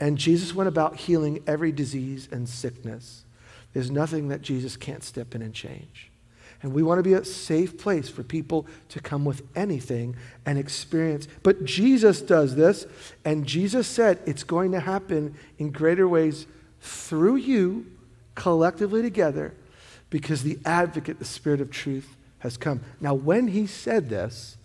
[0.00, 3.24] And Jesus went about healing every disease and sickness.
[3.72, 6.10] There's nothing that Jesus can't step in and change.
[6.62, 10.58] And we want to be a safe place for people to come with anything and
[10.58, 11.26] experience.
[11.42, 12.86] But Jesus does this,
[13.24, 16.46] and Jesus said it's going to happen in greater ways
[16.80, 17.86] through you,
[18.34, 19.54] collectively together,
[20.10, 22.80] because the advocate, the Spirit of truth, has come.
[23.00, 24.56] Now, when he said this,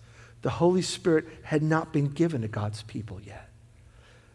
[0.42, 3.48] the Holy Spirit had not been given to God's people yet.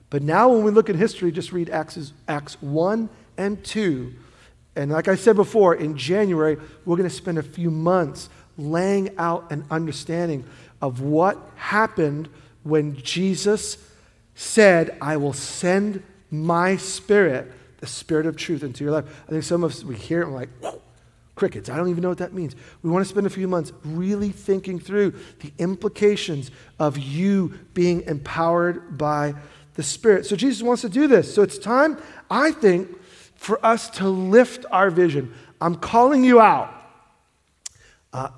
[0.10, 3.08] But now, when we look at history, just read Acts, Acts 1
[3.38, 4.14] and 2
[4.76, 9.18] and like I said before, in January, we're going to spend a few months laying
[9.18, 10.46] out an understanding
[10.82, 12.30] of what happened
[12.64, 13.78] when Jesus
[14.36, 19.06] said, I will send my spirit, the spirit of truth, into your life.
[19.28, 20.82] I think some of us, we hear it and we're like,
[21.36, 21.70] crickets.
[21.70, 22.56] I don't even know what that means.
[22.84, 28.04] We want to spend a few months really thinking through the implications of you being
[28.04, 29.34] empowered by
[29.74, 30.26] the Spirit.
[30.26, 31.34] So Jesus wants to do this.
[31.34, 31.98] So it's time,
[32.30, 32.90] I think,
[33.42, 35.34] for us to lift our vision.
[35.60, 36.72] I'm calling you out.
[38.14, 38.30] Uh,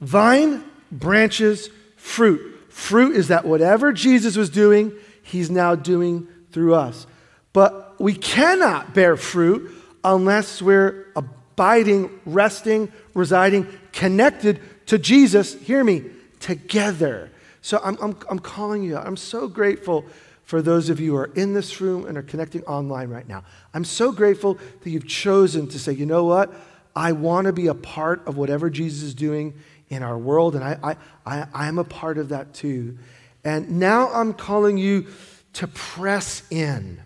[0.00, 2.58] vine, branches, fruit.
[2.70, 7.06] Fruit is that whatever Jesus was doing, he's now doing through us.
[7.52, 9.70] But we cannot bear fruit
[10.02, 15.52] unless we're abiding, resting, residing, connected to Jesus.
[15.52, 16.04] Hear me,
[16.38, 17.30] together.
[17.60, 19.06] So I'm, I'm, I'm calling you out.
[19.06, 20.06] I'm so grateful
[20.50, 23.44] for those of you who are in this room and are connecting online right now.
[23.72, 26.52] I'm so grateful that you've chosen to say, you know what?
[26.96, 29.54] I want to be a part of whatever Jesus is doing
[29.90, 32.98] in our world, and I, I, I, I'm a part of that too.
[33.44, 35.06] And now I'm calling you
[35.52, 37.00] to press in.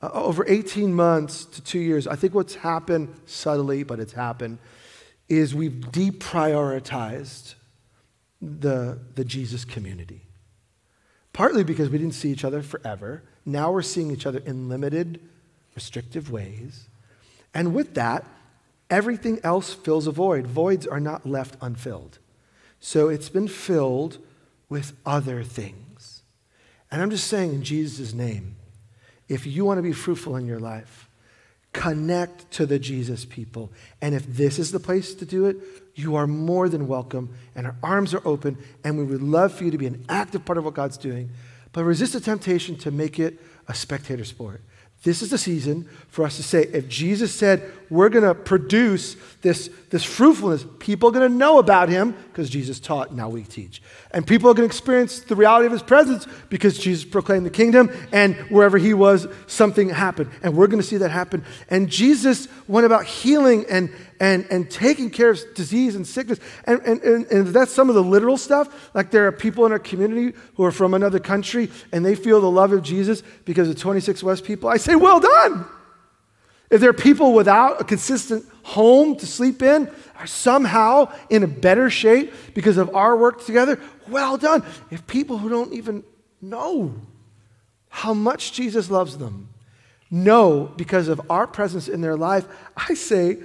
[0.00, 4.58] Uh, over 18 months to two years, I think what's happened subtly, but it's happened,
[5.28, 7.56] is we've deprioritized
[8.40, 10.29] the, the Jesus community
[11.32, 13.22] partly because we didn't see each other forever.
[13.44, 15.20] Now we're seeing each other in limited,
[15.74, 16.88] restrictive ways.
[17.54, 18.24] And with that,
[18.88, 20.46] everything else fills a void.
[20.46, 22.18] Voids are not left unfilled.
[22.80, 24.18] So it's been filled
[24.68, 26.22] with other things.
[26.90, 28.56] And I'm just saying in Jesus' name,
[29.28, 31.09] if you want to be fruitful in your life,
[31.72, 33.70] Connect to the Jesus people.
[34.00, 35.56] And if this is the place to do it,
[35.94, 39.64] you are more than welcome, and our arms are open, and we would love for
[39.64, 41.30] you to be an active part of what God's doing.
[41.72, 44.62] But resist the temptation to make it a spectator sport.
[45.02, 49.16] This is the season for us to say, if Jesus said we're going to produce
[49.40, 53.42] this, this fruitfulness, people are going to know about him because Jesus taught, now we
[53.42, 53.80] teach.
[54.10, 57.50] And people are going to experience the reality of his presence because Jesus proclaimed the
[57.50, 60.30] kingdom, and wherever he was, something happened.
[60.42, 61.44] And we're going to see that happen.
[61.70, 66.38] And Jesus went about healing and, and, and taking care of disease and sickness.
[66.64, 68.90] And, and, and, and that's some of the literal stuff.
[68.94, 72.40] Like there are people in our community who are from another country and they feel
[72.40, 74.68] the love of Jesus because of 26 West people.
[74.68, 75.64] I say, well done.
[76.70, 81.48] If there are people without a consistent home to sleep in, are somehow in a
[81.48, 84.62] better shape because of our work together, well done.
[84.90, 86.04] If people who don't even
[86.42, 86.94] know
[87.88, 89.48] how much Jesus loves them
[90.10, 93.38] know because of our presence in their life, I say,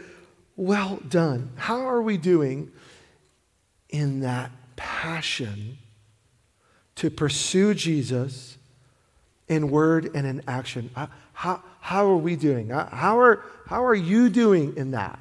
[0.56, 1.52] well done.
[1.56, 2.72] How are we doing
[3.90, 5.78] in that passion
[6.96, 8.58] to pursue Jesus
[9.48, 10.90] in word and in action?
[11.34, 12.70] How, how are we doing?
[12.70, 15.20] How are, how are you doing in that?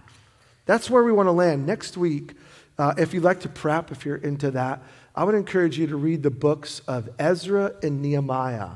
[0.66, 1.66] That's where we want to land.
[1.66, 2.34] Next week,
[2.78, 4.82] uh, if you'd like to prep, if you're into that,
[5.14, 8.70] I would encourage you to read the books of Ezra and Nehemiah.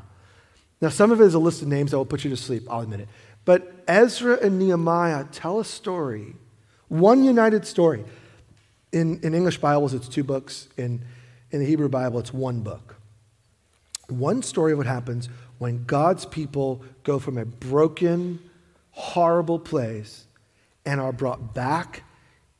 [0.80, 2.64] Now, some of it is a list of names that will put you to sleep,
[2.70, 3.08] I'll admit it.
[3.44, 6.36] But Ezra and Nehemiah tell a story
[6.88, 8.04] one united story.
[8.92, 10.68] In, in English Bibles, it's two books.
[10.76, 11.04] In,
[11.50, 12.96] in the Hebrew Bible, it's one book.
[14.08, 18.40] One story of what happens when God's people go from a broken,
[18.92, 20.26] horrible place
[20.86, 22.04] and are brought back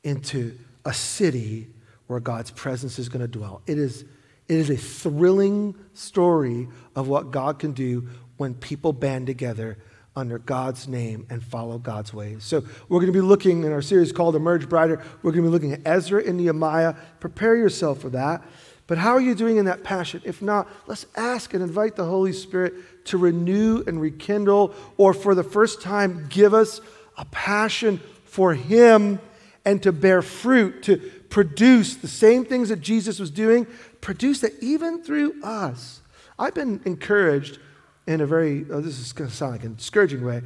[0.03, 1.67] into a city
[2.07, 3.61] where God's presence is going to dwell.
[3.65, 4.03] It is,
[4.47, 9.77] it is a thrilling story of what God can do when people band together
[10.15, 12.43] under God's name and follow God's ways.
[12.43, 15.01] So we're going to be looking in our series called Emerge Brighter.
[15.21, 16.95] We're going to be looking at Ezra and Nehemiah.
[17.19, 18.43] Prepare yourself for that.
[18.87, 20.21] But how are you doing in that passion?
[20.25, 25.35] If not, let's ask and invite the Holy Spirit to renew and rekindle, or for
[25.35, 26.81] the first time, give us
[27.15, 29.19] a passion for Him
[29.63, 30.97] and to bear fruit, to
[31.29, 33.67] produce the same things that Jesus was doing,
[34.01, 36.01] produce that even through us.
[36.39, 37.59] I've been encouraged
[38.07, 40.41] in a very, oh, this is going to sound like a discouraging way,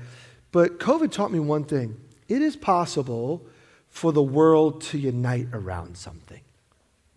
[0.52, 2.00] but COVID taught me one thing.
[2.28, 3.46] It is possible
[3.90, 6.42] for the world to unite around something.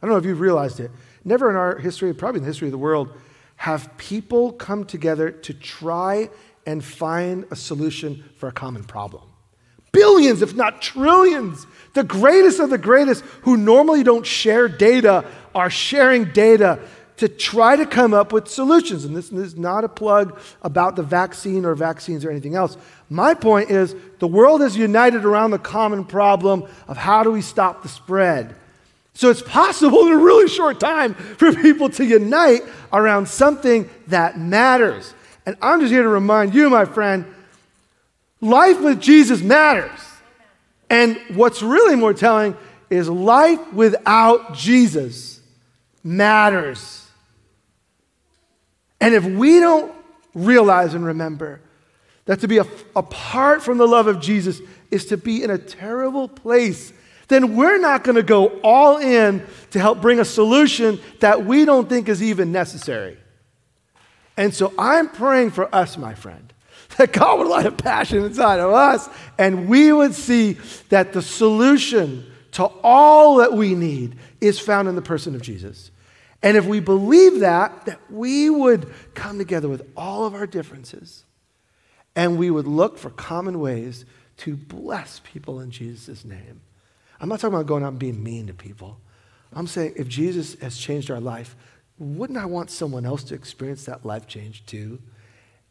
[0.03, 0.91] I don't know if you've realized it.
[1.25, 3.17] Never in our history, probably in the history of the world,
[3.57, 6.29] have people come together to try
[6.67, 9.23] and find a solution for a common problem.
[9.93, 15.71] Billions, if not trillions, the greatest of the greatest who normally don't share data are
[15.71, 16.79] sharing data
[17.17, 19.05] to try to come up with solutions.
[19.05, 22.77] And this, this, is not a plug about the vaccine or vaccines or anything else.
[23.09, 27.43] My point is the world is united around the common problem of how do we
[27.43, 28.55] stop the spread.
[29.15, 34.39] So it's possible in a really short time for people to unite around something that
[34.39, 35.15] matters.
[35.47, 37.25] And I'm just here to remind you, my friend,
[38.43, 40.01] life with Jesus matters.
[40.91, 42.57] And what's really more telling
[42.91, 45.41] is life without Jesus
[46.05, 47.06] matters.
[49.01, 49.93] And if we don't
[50.35, 51.61] realize and remember
[52.27, 55.59] that to be a, apart from the love of Jesus is to be in a
[55.59, 56.93] terrible place,
[57.29, 61.65] then we're not going to go all in to help bring a solution that we
[61.65, 63.17] don't think is even necessary.
[64.37, 66.53] And so I'm praying for us, my friend,
[66.99, 71.23] that God would light a passion inside of us and we would see that the
[71.23, 75.91] solution to all that we need is found in the person of Jesus.
[76.47, 81.25] And if we believe that, that we would come together with all of our differences
[82.15, 84.05] and we would look for common ways
[84.37, 86.61] to bless people in Jesus' name.
[87.19, 89.01] I'm not talking about going out and being mean to people.
[89.53, 91.57] I'm saying if Jesus has changed our life,
[91.99, 95.01] wouldn't I want someone else to experience that life change too?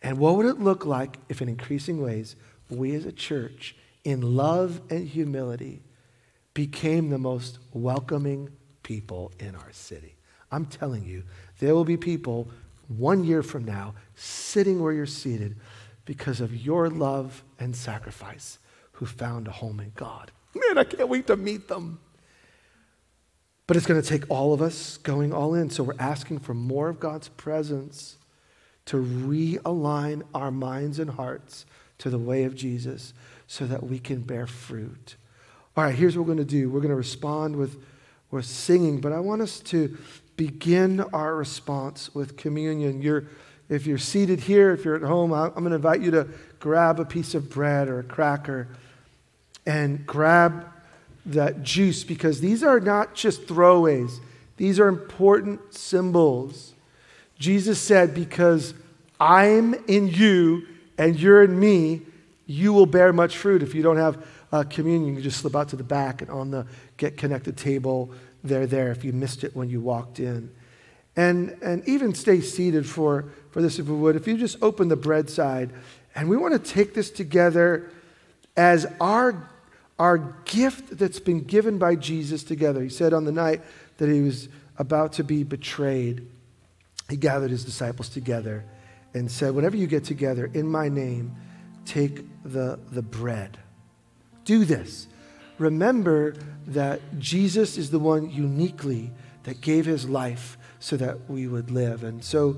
[0.02, 2.36] And what would it look like if, in increasing ways,
[2.70, 5.84] we as a church, in love and humility,
[6.54, 8.50] became the most welcoming
[8.84, 10.16] people in our city?
[10.56, 11.24] I'm telling you,
[11.60, 12.48] there will be people
[12.88, 15.58] one year from now sitting where you're seated
[16.06, 18.60] because of your love and sacrifice
[18.94, 20.32] who found a home in God.
[20.56, 22.00] Man, I can't wait to meet them.
[23.68, 25.70] But it's going to take all of us going all in.
[25.70, 28.18] So we're asking for more of God's presence
[28.86, 31.66] to realign our minds and hearts
[31.98, 33.14] to the way of Jesus
[33.48, 35.16] so that we can bear fruit.
[35.76, 36.70] All right, here's what we're going to do.
[36.70, 37.84] We're going to respond with,
[38.32, 39.98] with singing, but I want us to
[40.38, 43.02] begin our response with communion.
[43.02, 43.26] You're,
[43.70, 46.28] if you're seated here, if you're at home, I'm going to invite you to
[46.60, 48.68] grab a piece of bread or a cracker
[49.66, 50.68] and grab
[51.26, 54.20] that juice because these are not just throwaways,
[54.58, 56.74] these are important symbols.
[57.40, 58.74] Jesus said, Because
[59.20, 60.68] I'm in you
[60.98, 62.02] and you're in me,
[62.46, 63.64] you will bear much fruit.
[63.64, 66.52] If you don't have uh, communion, you just slip out to the back and on
[66.52, 66.66] the
[66.98, 68.12] Get Connected table,
[68.48, 70.52] they're there if you missed it when you walked in.
[71.16, 74.16] And, and even stay seated for, for this if we would.
[74.16, 75.72] If you just open the bread side,
[76.14, 77.90] and we want to take this together
[78.58, 79.50] as our,
[80.00, 82.82] our gift that's been given by Jesus together.
[82.82, 83.62] He said on the night
[83.98, 86.28] that he was about to be betrayed,
[87.10, 88.64] he gathered his disciples together
[89.14, 91.36] and said, Whenever you get together in my name,
[91.86, 93.58] take the, the bread.
[94.44, 95.08] Do this.
[95.58, 96.36] Remember
[96.68, 99.12] that Jesus is the one uniquely
[99.44, 102.04] that gave his life so that we would live.
[102.04, 102.58] And so,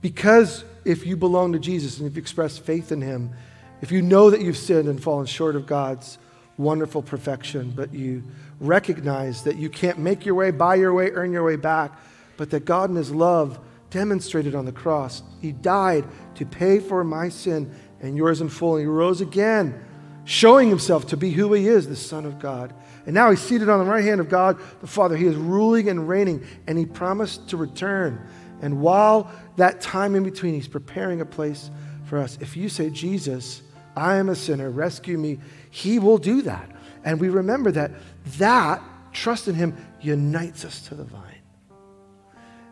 [0.00, 3.32] because if you belong to Jesus and if you express faith in him,
[3.80, 6.18] if you know that you've sinned and fallen short of God's
[6.56, 8.22] wonderful perfection, but you
[8.60, 11.92] recognize that you can't make your way, buy your way, earn your way back,
[12.36, 13.58] but that God in his love
[13.90, 15.22] demonstrated on the cross.
[15.40, 16.06] He died
[16.36, 18.76] to pay for my sin and yours in full.
[18.76, 19.82] And he rose again,
[20.24, 22.72] showing himself to be who he is, the Son of God.
[23.06, 25.16] And now he's seated on the right hand of God, the Father.
[25.16, 28.24] He is ruling and reigning, and he promised to return.
[28.60, 31.70] And while that time in between, he's preparing a place
[32.04, 32.38] for us.
[32.40, 33.62] If you say, Jesus,
[33.96, 36.70] I am a sinner, rescue me, he will do that.
[37.04, 37.90] And we remember that
[38.38, 41.22] that trust in him unites us to the vine.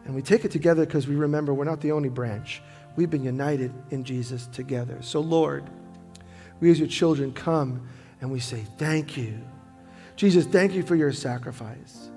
[0.04, 2.62] And we take it together because we remember we're not the only branch.
[2.96, 4.98] We've been united in Jesus together.
[5.02, 5.68] So, Lord,
[6.60, 7.88] we as your children come
[8.20, 9.40] and we say, Thank you.
[10.16, 12.10] Jesus, thank you for your sacrifice.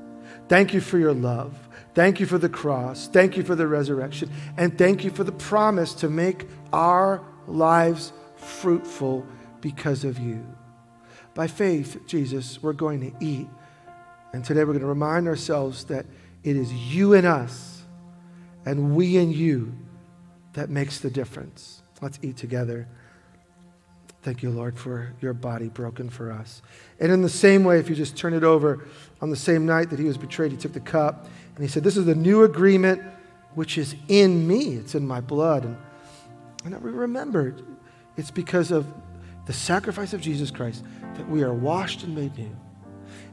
[0.49, 1.55] Thank you for your love.
[1.93, 3.07] Thank you for the cross.
[3.07, 4.29] Thank you for the resurrection.
[4.57, 9.25] And thank you for the promise to make our lives fruitful
[9.61, 10.45] because of you.
[11.33, 13.47] By faith, Jesus, we're going to eat.
[14.33, 16.05] And today we're going to remind ourselves that
[16.43, 17.83] it is you and us
[18.65, 19.73] and we and you
[20.53, 21.81] that makes the difference.
[22.01, 22.87] Let's eat together.
[24.23, 26.61] Thank you, Lord, for your body broken for us.
[26.99, 28.87] And in the same way, if you just turn it over,
[29.21, 31.83] on the same night that he was betrayed, he took the cup and he said,
[31.83, 33.01] This is the new agreement
[33.53, 35.65] which is in me, it's in my blood.
[35.65, 35.77] And,
[36.65, 37.55] and we remember
[38.15, 38.87] it's because of
[39.45, 40.83] the sacrifice of Jesus Christ
[41.15, 42.55] that we are washed and made new.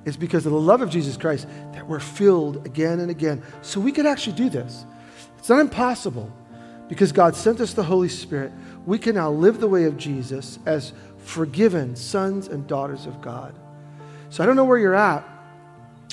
[0.05, 3.43] It's because of the love of Jesus Christ that we're filled again and again.
[3.63, 4.85] So we could actually do this.
[5.39, 6.33] It's not impossible
[6.89, 8.53] because God sent us the Holy Spirit.
[8.87, 13.55] We can now live the way of Jesus as forgiven sons and daughters of God.
[14.31, 15.25] So I don't know where you're at,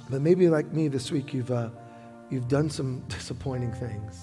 [0.09, 1.70] but maybe like me this week, you've, uh,
[2.30, 4.22] you've done some disappointing things,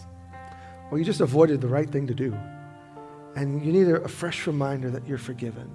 [0.91, 2.37] or you just avoided the right thing to do.
[3.37, 5.71] And you need a, a fresh reminder that you're forgiven.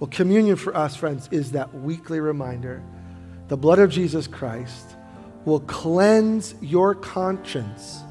[0.00, 2.82] Well, communion for us, friends, is that weekly reminder.
[3.48, 4.96] The blood of Jesus Christ
[5.44, 8.02] will cleanse your conscience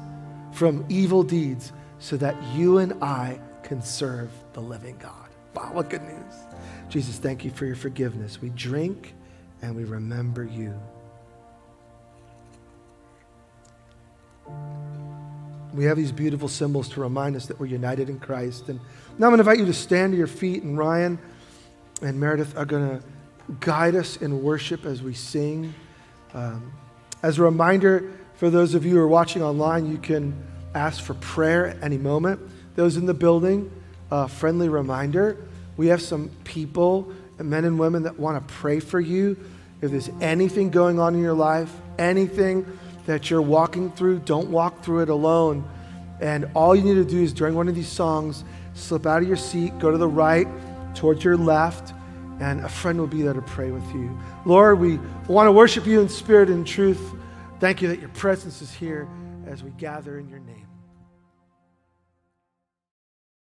[0.52, 5.28] from evil deeds so that you and I can serve the living God.
[5.54, 6.34] Wow, what good news.
[6.88, 8.40] Jesus, thank you for your forgiveness.
[8.40, 9.14] We drink
[9.62, 10.78] and we remember you.
[15.72, 18.68] We have these beautiful symbols to remind us that we're united in Christ.
[18.68, 18.78] And
[19.18, 21.18] now I'm going to invite you to stand to your feet, and Ryan
[22.00, 23.04] and Meredith are going to
[23.60, 25.74] guide us in worship as we sing.
[26.32, 26.72] Um,
[27.22, 30.34] as a reminder, for those of you who are watching online, you can
[30.74, 32.40] ask for prayer at any moment.
[32.76, 33.70] Those in the building,
[34.10, 35.36] a friendly reminder
[35.76, 39.36] we have some people, men and women, that want to pray for you.
[39.80, 42.66] If there's anything going on in your life, anything
[43.06, 45.68] that you're walking through, don't walk through it alone.
[46.20, 48.44] And all you need to do is during one of these songs,
[48.74, 50.46] slip out of your seat, go to the right,
[50.94, 51.92] towards your left,
[52.40, 54.16] and a friend will be there to pray with you.
[54.44, 54.98] Lord, we
[55.28, 57.00] want to worship you in spirit and truth.
[57.60, 59.08] Thank you that your presence is here
[59.46, 60.63] as we gather in your name.